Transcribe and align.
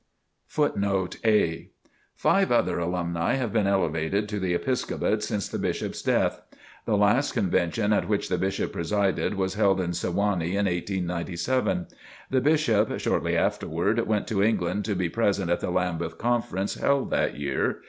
Footnote 0.47 1.17
A: 1.23 1.69
Five 2.15 2.51
other 2.51 2.79
alumni 2.79 3.35
have 3.35 3.53
been 3.53 3.67
elevated 3.67 4.27
to 4.29 4.39
the 4.39 4.55
Episcopate 4.55 5.21
since 5.21 5.47
the 5.47 5.59
Bishop's 5.59 6.01
death. 6.01 6.41
The 6.85 6.97
last 6.97 7.33
Convention 7.33 7.93
at 7.93 8.07
which 8.09 8.27
the 8.27 8.39
Bishop 8.39 8.73
presided, 8.73 9.35
was 9.35 9.53
held 9.53 9.79
in 9.79 9.91
Sewanee 9.93 10.55
in 10.57 10.65
1897. 10.65 11.85
The 12.31 12.41
Bishop, 12.41 12.99
shortly 12.99 13.37
afterward, 13.37 13.99
went 14.07 14.27
to 14.29 14.41
England 14.41 14.85
to 14.85 14.95
be 14.95 15.07
present 15.07 15.51
at 15.51 15.59
the 15.59 15.69
Lambeth 15.69 16.17
Conference 16.17 16.73
held 16.79 17.11
that 17.11 17.37
year. 17.37 17.79